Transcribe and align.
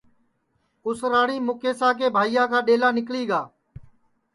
اُس 0.85 0.99
راڑیم 1.11 1.43
مُکیشا 1.47 1.89
کے 1.97 2.07
بھائیا 2.15 2.43
کا 2.51 2.59
ڈؔیلا 2.65 2.89
نیکݪی 2.95 3.23
گا 3.29 3.41